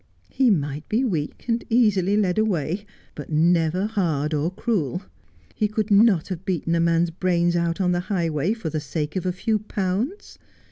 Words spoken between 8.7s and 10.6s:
the sake of a few pounds.